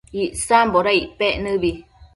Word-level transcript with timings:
Icsamboda 0.25 0.89
icpec 1.01 1.33
nëbi? 1.43 1.71